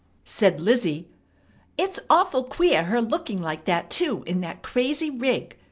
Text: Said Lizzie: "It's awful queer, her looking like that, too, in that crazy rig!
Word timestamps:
Said 0.25 0.59
Lizzie: 0.59 1.07
"It's 1.77 1.99
awful 2.09 2.45
queer, 2.45 2.85
her 2.85 2.99
looking 3.03 3.39
like 3.39 3.65
that, 3.65 3.91
too, 3.91 4.23
in 4.25 4.41
that 4.41 4.63
crazy 4.63 5.11
rig! 5.11 5.59